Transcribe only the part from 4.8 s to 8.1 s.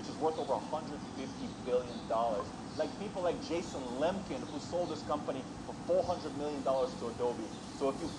this company for 400 million dollars to Adobe. So if you